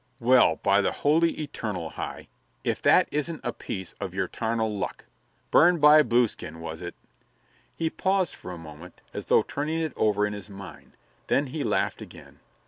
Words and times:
"Well, 0.19 0.55
by 0.63 0.81
the 0.81 0.91
Holy 0.91 1.33
Eternal, 1.39 1.91
Hi, 1.91 2.27
if 2.63 2.81
that 2.81 3.07
isn't 3.11 3.39
a 3.43 3.53
piece 3.53 3.93
of 4.01 4.15
your 4.15 4.27
tarnal 4.27 4.75
luck. 4.75 5.05
Burned 5.51 5.79
by 5.79 6.01
Blueskin, 6.01 6.59
was 6.59 6.81
it?" 6.81 6.95
He 7.77 7.91
paused 7.91 8.33
for 8.33 8.49
a 8.51 8.57
moment, 8.57 9.03
as 9.13 9.27
though 9.27 9.43
turning 9.43 9.79
it 9.79 9.93
over 9.95 10.25
in 10.25 10.33
his 10.33 10.49
mind. 10.49 10.93
Then 11.27 11.45
he 11.53 11.63
laughed 11.63 12.01
again. 12.01 12.39